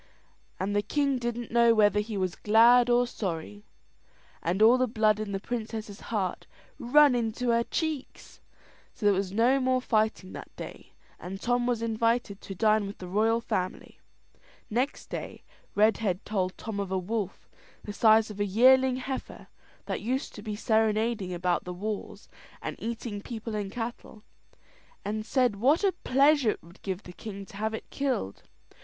[0.59, 3.63] And the king didn't know whether he was glad or sorry,
[4.41, 6.47] and all the blood in the princess's heart
[6.79, 8.41] run into her cheeks.
[8.95, 12.97] So there was no more fighting that day, and Tom was invited to dine with
[12.97, 13.99] the royal family.
[14.71, 15.43] Next day,
[15.75, 17.47] Redhead told Tom of a wolf,
[17.83, 19.49] the size of a yearling heifer,
[19.85, 22.27] that used to be serenading about the walls,
[22.59, 24.23] and eating people and cattle;
[25.05, 28.41] and said what a pleasure it would give the king to have it killed.